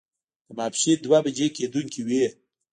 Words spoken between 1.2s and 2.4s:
بجې کېدونکې وې.